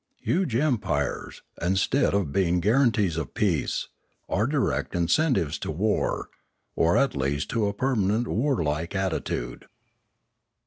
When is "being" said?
2.33-2.59